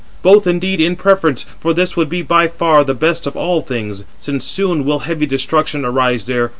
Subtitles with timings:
[0.23, 4.03] Both indeed in preference, for this would be by far the best of all things,
[4.17, 6.49] since soon will heavy destruction arise there.